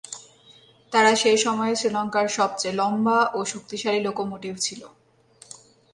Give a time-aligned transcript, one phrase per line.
[0.93, 4.81] তারা সে সময়ে শ্রীলঙ্কার সবচেয়ে লম্বা ও শক্তিশালী লোকোমোটিভ ছিল।